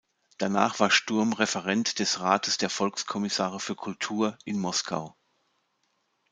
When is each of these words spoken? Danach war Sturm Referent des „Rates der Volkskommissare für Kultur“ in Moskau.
Danach 0.39 0.79
war 0.79 0.89
Sturm 0.89 1.33
Referent 1.33 1.99
des 1.99 2.19
„Rates 2.21 2.57
der 2.57 2.71
Volkskommissare 2.71 3.59
für 3.59 3.75
Kultur“ 3.75 4.35
in 4.45 4.57
Moskau. 4.59 5.15